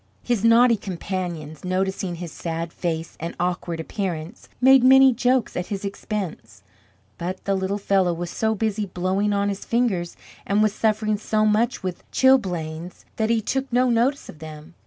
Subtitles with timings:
[0.23, 5.85] His naughty companions noticing his sad face and awkward appearance, made many jokes at his
[5.85, 6.63] expense;
[7.19, 11.45] but the little fellow was so busy blowing on his fingers, and was suffering so
[11.45, 14.73] much with chilblains, that he took no notice of them.